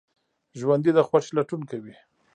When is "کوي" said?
1.71-1.95